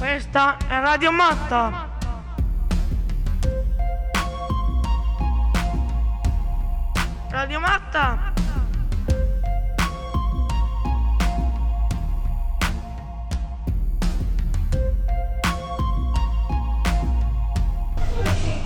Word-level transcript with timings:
Questa 0.00 0.56
è 0.66 0.80
Radio 0.80 1.12
Matta. 1.12 1.90
Radio 7.28 7.60
Matta. 7.60 8.32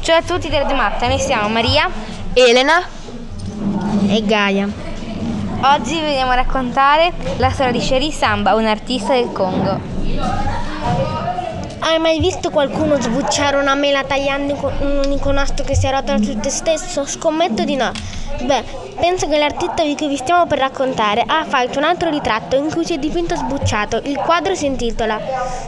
Ciao 0.03 0.17
a 0.17 0.23
tutti 0.23 0.49
di 0.49 0.57
Radio 0.57 0.77
Matta, 0.77 1.09
noi 1.09 1.19
siamo 1.19 1.49
Maria 1.49 1.91
Elena 2.33 2.81
e 4.07 4.23
Gaia. 4.25 4.69
Oggi 5.63 5.95
vi 5.95 6.01
veniamo 6.01 6.31
a 6.31 6.37
raccontare 6.37 7.13
la 7.39 7.51
storia 7.51 7.73
di 7.73 7.81
Sheri 7.81 8.13
Samba, 8.13 8.55
un 8.55 8.67
artista 8.67 9.15
del 9.15 9.33
Congo. 9.33 9.81
Hai 11.87 11.99
mai 11.99 12.19
visto 12.19 12.49
qualcuno 12.49 12.99
sbucciare 12.99 13.59
una 13.59 13.75
mela 13.75 14.05
tagliando 14.05 14.55
un 14.81 15.03
unico 15.05 15.31
nastro 15.33 15.67
che 15.67 15.75
si 15.75 15.87
arrotola 15.87 16.17
su 16.17 16.41
te 16.41 16.49
stesso? 16.49 17.05
Scommetto 17.05 17.63
di 17.65 17.77
no. 17.77 17.93
Beh, 18.41 18.65
penso 18.99 19.29
che 19.29 19.37
l'artista 19.37 19.83
di 19.83 19.95
cui 19.95 20.09
vi 20.09 20.17
stiamo 20.17 20.47
per 20.47 20.61
raccontare 20.61 21.23
ha 21.27 21.45
fatto 21.45 21.77
un 21.77 21.85
altro 21.85 22.09
ritratto 22.09 22.57
in 22.57 22.71
cui 22.73 22.87
si 22.87 22.95
è 22.95 22.97
dipinto 22.97 23.37
sbucciato. 23.37 24.01
Il 24.05 24.17
quadro 24.17 24.55
si 24.55 24.65
intitola 24.65 25.21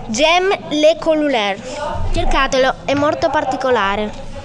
Gem 0.07 0.57
Le 0.71 0.97
Colulaire. 0.99 1.61
Cercatelo, 2.15 2.77
è 2.87 2.95
molto 2.95 3.29
particolare. 3.29 4.36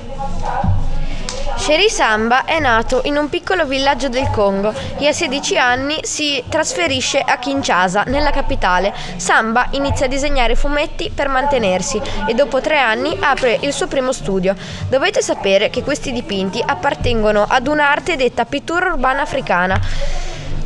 Sheri 1.61 1.91
Samba 1.91 2.43
è 2.45 2.59
nato 2.59 3.01
in 3.03 3.17
un 3.17 3.29
piccolo 3.29 3.67
villaggio 3.67 4.09
del 4.09 4.31
Congo 4.31 4.73
e 4.97 5.05
a 5.05 5.11
16 5.11 5.59
anni 5.59 5.99
si 6.01 6.43
trasferisce 6.49 7.19
a 7.19 7.37
Kinshasa, 7.37 8.01
nella 8.07 8.31
capitale. 8.31 8.91
Samba 9.17 9.67
inizia 9.73 10.07
a 10.07 10.09
disegnare 10.09 10.55
fumetti 10.55 11.11
per 11.13 11.27
mantenersi 11.27 12.01
e 12.25 12.33
dopo 12.33 12.61
tre 12.61 12.79
anni 12.79 13.15
apre 13.19 13.59
il 13.61 13.73
suo 13.73 13.85
primo 13.85 14.11
studio. 14.11 14.55
Dovete 14.89 15.21
sapere 15.21 15.69
che 15.69 15.83
questi 15.83 16.11
dipinti 16.11 16.63
appartengono 16.65 17.45
ad 17.47 17.67
un'arte 17.67 18.15
detta 18.15 18.45
pittura 18.45 18.87
urbana 18.87 19.21
africana. 19.21 19.79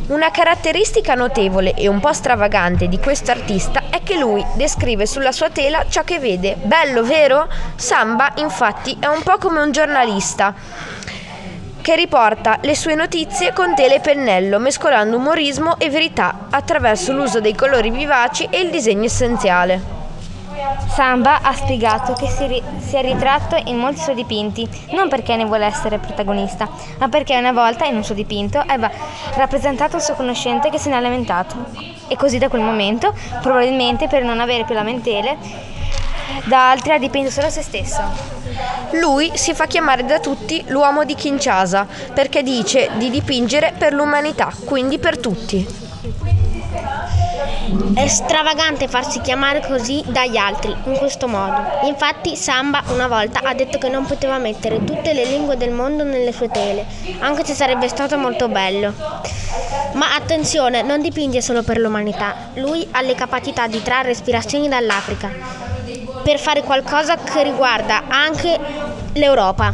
Una 0.08 0.30
caratteristica 0.30 1.14
notevole 1.14 1.74
e 1.74 1.88
un 1.88 1.98
po' 1.98 2.12
stravagante 2.12 2.86
di 2.86 3.00
questo 3.00 3.32
artista 3.32 3.82
è 3.90 4.04
che 4.04 4.16
lui 4.16 4.44
descrive 4.54 5.04
sulla 5.04 5.32
sua 5.32 5.50
tela 5.50 5.84
ciò 5.88 6.04
che 6.04 6.20
vede. 6.20 6.54
Bello, 6.62 7.02
vero? 7.02 7.48
Samba, 7.74 8.30
infatti, 8.36 8.96
è 9.00 9.06
un 9.06 9.22
po' 9.24 9.36
come 9.38 9.60
un 9.60 9.72
giornalista 9.72 10.54
che 11.86 11.94
riporta 11.94 12.58
le 12.62 12.74
sue 12.74 12.96
notizie 12.96 13.52
con 13.52 13.76
tela 13.76 13.94
e 13.94 14.00
pennello, 14.00 14.58
mescolando 14.58 15.18
umorismo 15.18 15.78
e 15.78 15.88
verità 15.88 16.48
attraverso 16.50 17.12
l'uso 17.12 17.40
dei 17.40 17.54
colori 17.54 17.90
vivaci 17.90 18.48
e 18.50 18.58
il 18.58 18.70
disegno 18.70 19.04
essenziale. 19.04 19.80
Samba 20.88 21.42
ha 21.42 21.52
spiegato 21.52 22.14
che 22.14 22.26
si, 22.26 22.44
ri- 22.48 22.62
si, 22.78 22.96
è 22.96 23.02
ritratto 23.02 23.54
in 23.66 23.76
molti 23.78 24.00
suoi 24.00 24.16
dipinti, 24.16 24.68
non 24.94 25.08
perché 25.08 25.36
ne 25.36 25.44
vuole 25.44 25.64
essere 25.64 25.98
protagonista, 25.98 26.68
ma 26.98 27.06
perché 27.08 27.38
una 27.38 27.52
volta 27.52 27.84
in 27.84 27.94
un 27.94 28.02
suo 28.02 28.16
dipinto 28.16 28.58
aveva 28.58 28.90
rappresentato 29.36 29.94
un 29.94 30.02
suo 30.02 30.14
conoscente 30.14 30.70
che 30.70 30.78
se 30.78 30.88
ne 30.88 30.96
ha 30.96 31.00
lamentato. 31.00 31.54
E 32.08 32.16
così 32.16 32.38
da 32.38 32.48
quel 32.48 32.62
momento, 32.62 33.14
probabilmente 33.40 34.08
per 34.08 34.24
non 34.24 34.40
avere 34.40 34.64
più 34.64 34.74
lamentele, 34.74 35.36
da 36.46 36.72
altri 36.72 36.94
ha 36.94 36.98
dipinto 36.98 37.30
solo 37.30 37.48
se 37.48 37.62
stesso. 37.62 38.35
Lui 38.92 39.30
si 39.34 39.54
fa 39.54 39.66
chiamare 39.66 40.04
da 40.04 40.20
tutti 40.20 40.64
l'uomo 40.68 41.04
di 41.04 41.14
Kinshasa 41.14 41.86
perché 42.12 42.42
dice 42.42 42.90
di 42.96 43.10
dipingere 43.10 43.74
per 43.76 43.92
l'umanità, 43.92 44.52
quindi 44.64 44.98
per 44.98 45.18
tutti. 45.18 45.84
È 47.94 48.06
stravagante 48.06 48.86
farsi 48.86 49.20
chiamare 49.20 49.60
così 49.66 50.02
dagli 50.06 50.36
altri, 50.36 50.74
in 50.84 50.96
questo 50.96 51.26
modo. 51.26 51.62
Infatti 51.84 52.36
Samba 52.36 52.82
una 52.88 53.08
volta 53.08 53.40
ha 53.42 53.54
detto 53.54 53.78
che 53.78 53.88
non 53.88 54.06
poteva 54.06 54.38
mettere 54.38 54.84
tutte 54.84 55.12
le 55.12 55.24
lingue 55.24 55.56
del 55.56 55.72
mondo 55.72 56.04
nelle 56.04 56.32
sue 56.32 56.48
tele, 56.48 56.86
anche 57.18 57.44
se 57.44 57.54
sarebbe 57.54 57.88
stato 57.88 58.16
molto 58.16 58.48
bello. 58.48 58.94
Ma 59.94 60.14
attenzione, 60.14 60.82
non 60.82 61.00
dipinge 61.00 61.40
solo 61.40 61.62
per 61.62 61.78
l'umanità, 61.78 62.50
lui 62.54 62.86
ha 62.92 63.00
le 63.00 63.14
capacità 63.14 63.66
di 63.66 63.82
trarre 63.82 64.10
ispirazioni 64.10 64.68
dall'Africa, 64.68 65.30
per 66.26 66.40
fare 66.40 66.64
qualcosa 66.64 67.14
che 67.18 67.44
riguarda 67.44 68.02
anche 68.08 68.58
l'Europa. 69.12 69.70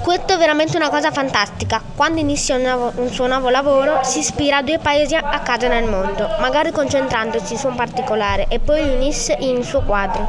Questo 0.00 0.34
è 0.34 0.36
veramente 0.36 0.76
una 0.76 0.88
cosa 0.88 1.10
fantastica. 1.10 1.82
Quando 1.96 2.20
inizia 2.20 2.54
un, 2.54 2.92
un, 2.94 3.08
suo 3.08 3.26
nuovo 3.26 3.48
lavoro 3.48 4.04
si 4.04 4.20
ispira 4.20 4.58
a 4.58 4.62
due 4.62 4.78
paesi 4.78 5.16
a 5.16 5.40
caso 5.40 5.66
nel 5.66 5.82
mondo, 5.82 6.28
magari 6.38 6.70
concentrandosi 6.70 7.56
su 7.56 7.66
un 7.66 7.74
particolare 7.74 8.46
e 8.48 8.60
poi 8.60 8.98
li 8.98 9.12
in 9.40 9.56
un 9.56 9.64
suo 9.64 9.80
quadro. 9.80 10.28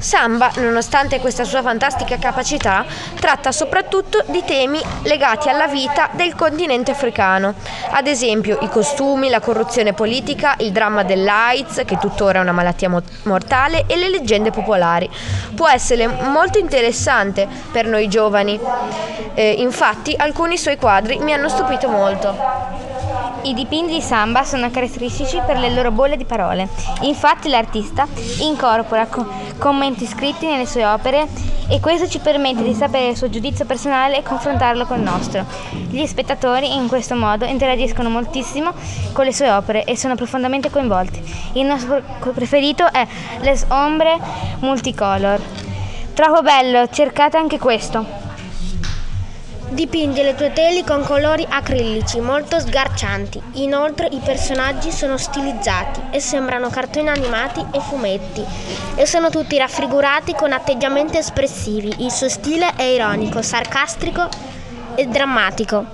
Samba, 0.00 0.50
nonostante 0.56 1.20
questa 1.20 1.44
sua 1.44 1.60
fantastica 1.60 2.16
capacità, 2.18 2.86
tratta 3.20 3.52
soprattutto 3.52 4.24
di 4.28 4.42
temi 4.46 4.80
legati 5.02 5.50
alla 5.50 5.66
vita 5.66 6.08
del 6.12 6.34
continente 6.34 6.90
africano, 6.90 7.52
ad 7.90 8.06
esempio 8.06 8.58
i 8.62 8.68
costumi, 8.70 9.28
la 9.28 9.40
corruzione 9.40 9.92
politica, 9.92 10.54
il 10.60 10.72
dramma 10.72 11.02
dell'AIDS, 11.02 11.82
che 11.84 11.98
tuttora 11.98 12.38
è 12.38 12.42
una 12.42 12.52
malattia 12.52 12.88
mo- 12.88 13.02
mortale, 13.24 13.84
e 13.86 13.96
le 13.96 14.08
leggende 14.08 14.50
popolari. 14.50 15.08
Può 15.54 15.68
essere 15.68 16.06
molto 16.06 16.58
interessante 16.58 17.46
per 17.70 17.86
noi 17.86 18.08
giovani, 18.08 18.58
eh, 19.34 19.50
infatti 19.58 20.14
alcuni 20.16 20.56
suoi 20.56 20.78
quadri 20.78 21.18
mi 21.18 21.34
hanno 21.34 21.50
stupito 21.50 21.88
molto. 21.88 22.79
I 23.42 23.54
dipinti 23.54 23.94
di 23.94 24.00
Samba 24.02 24.44
sono 24.44 24.70
caratteristici 24.70 25.40
per 25.46 25.58
le 25.58 25.70
loro 25.70 25.90
bolle 25.90 26.18
di 26.18 26.26
parole. 26.26 26.68
Infatti 27.00 27.48
l'artista 27.48 28.06
incorpora 28.40 29.06
co- 29.06 29.26
commenti 29.58 30.06
scritti 30.06 30.46
nelle 30.46 30.66
sue 30.66 30.84
opere 30.84 31.26
e 31.68 31.80
questo 31.80 32.06
ci 32.06 32.18
permette 32.18 32.62
di 32.62 32.74
sapere 32.74 33.08
il 33.08 33.16
suo 33.16 33.30
giudizio 33.30 33.64
personale 33.64 34.18
e 34.18 34.22
confrontarlo 34.22 34.84
con 34.84 34.98
il 34.98 35.04
nostro. 35.04 35.46
Gli 35.88 36.04
spettatori 36.04 36.74
in 36.74 36.86
questo 36.86 37.14
modo 37.14 37.46
interagiscono 37.46 38.10
moltissimo 38.10 38.72
con 39.12 39.24
le 39.24 39.32
sue 39.32 39.50
opere 39.50 39.84
e 39.84 39.96
sono 39.96 40.16
profondamente 40.16 40.70
coinvolti. 40.70 41.22
Il 41.54 41.64
nostro 41.64 42.02
preferito 42.34 42.92
è 42.92 43.06
Les 43.40 43.64
Ombre 43.68 44.18
Multicolor. 44.60 45.40
Troppo 46.12 46.42
bello, 46.42 46.88
cercate 46.88 47.38
anche 47.38 47.58
questo. 47.58 48.19
Dipinge 49.70 50.24
le 50.24 50.34
tue 50.34 50.52
tele 50.52 50.82
con 50.82 51.04
colori 51.04 51.46
acrilici 51.48 52.18
molto 52.18 52.58
sgarcianti. 52.58 53.40
Inoltre 53.52 54.08
i 54.10 54.18
personaggi 54.18 54.90
sono 54.90 55.16
stilizzati 55.16 56.00
e 56.10 56.18
sembrano 56.18 56.70
cartoni 56.70 57.08
animati 57.08 57.64
e 57.70 57.78
fumetti 57.78 58.44
e 58.96 59.06
sono 59.06 59.30
tutti 59.30 59.56
raffigurati 59.56 60.34
con 60.34 60.50
atteggiamenti 60.50 61.18
espressivi. 61.18 62.04
Il 62.04 62.10
suo 62.10 62.28
stile 62.28 62.74
è 62.74 62.82
ironico, 62.82 63.42
sarcastico 63.42 64.28
e 64.96 65.06
drammatico. 65.06 65.84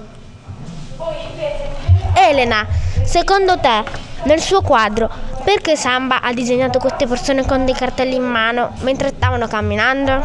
Elena, 2.15 2.67
secondo 3.05 3.59
te, 3.59 3.85
nel 4.23 4.41
suo 4.41 4.63
quadro, 4.63 5.11
perché 5.47 5.77
Samba 5.77 6.23
ha 6.23 6.33
disegnato 6.33 6.81
queste 6.81 7.07
persone 7.07 7.47
con 7.47 7.65
dei 7.65 7.73
cartelli 7.73 8.17
in 8.17 8.25
mano 8.25 8.73
mentre 8.81 9.13
stavano 9.15 9.47
camminando? 9.47 10.21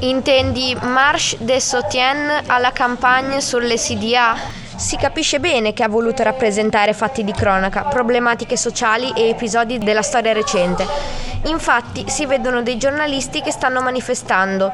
Intendi 0.00 0.76
Marche 0.78 1.38
de 1.40 1.58
Soutien 1.58 2.30
alla 2.48 2.70
campagna 2.70 3.40
sulle 3.40 3.76
CDA? 3.76 4.36
Si 4.76 4.98
capisce 4.98 5.40
bene 5.40 5.72
che 5.72 5.82
ha 5.82 5.88
voluto 5.88 6.22
rappresentare 6.22 6.92
fatti 6.92 7.24
di 7.24 7.32
cronaca, 7.32 7.84
problematiche 7.84 8.58
sociali 8.58 9.10
e 9.16 9.30
episodi 9.30 9.78
della 9.78 10.02
storia 10.02 10.34
recente. 10.34 11.31
Infatti 11.44 12.08
si 12.08 12.26
vedono 12.26 12.62
dei 12.62 12.76
giornalisti 12.76 13.40
che 13.40 13.50
stanno 13.50 13.80
manifestando. 13.80 14.70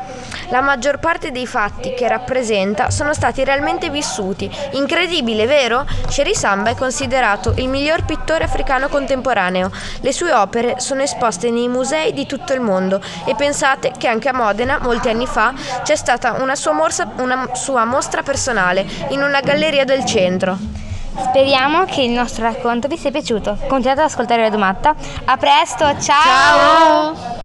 La 0.50 0.60
maggior 0.60 0.98
parte 0.98 1.30
dei 1.30 1.46
fatti 1.46 1.94
che 1.94 2.08
rappresenta 2.08 2.90
sono 2.90 3.14
stati 3.14 3.42
realmente 3.44 3.88
vissuti. 3.90 4.50
Incredibile, 4.72 5.46
vero? 5.46 5.86
Sheri 6.08 6.34
Samba 6.34 6.70
è 6.70 6.74
considerato 6.74 7.54
il 7.56 7.68
miglior 7.68 8.04
pittore 8.04 8.44
africano 8.44 8.88
contemporaneo. 8.88 9.70
Le 10.00 10.12
sue 10.12 10.32
opere 10.32 10.78
sono 10.78 11.02
esposte 11.02 11.50
nei 11.50 11.68
musei 11.68 12.12
di 12.12 12.26
tutto 12.26 12.52
il 12.52 12.60
mondo 12.60 13.00
e 13.24 13.34
pensate 13.34 13.92
che 13.96 14.08
anche 14.08 14.28
a 14.28 14.34
Modena, 14.34 14.78
molti 14.80 15.08
anni 15.08 15.26
fa, 15.26 15.54
c'è 15.82 15.96
stata 15.96 16.32
una 16.32 16.54
sua, 16.54 16.72
morsa, 16.72 17.10
una 17.16 17.50
sua 17.54 17.84
mostra 17.84 18.22
personale 18.22 18.86
in 19.08 19.22
una 19.22 19.40
galleria 19.40 19.84
del 19.84 20.04
centro. 20.04 20.77
Speriamo 21.22 21.84
che 21.84 22.02
il 22.02 22.10
nostro 22.10 22.44
racconto 22.44 22.88
vi 22.88 22.96
sia 22.96 23.10
piaciuto. 23.10 23.56
Continuate 23.68 24.00
ad 24.00 24.06
ascoltare 24.06 24.42
Radio 24.42 24.58
Matta. 24.58 24.94
A 25.24 25.36
presto, 25.36 25.84
ciao! 26.00 27.14
ciao. 27.14 27.37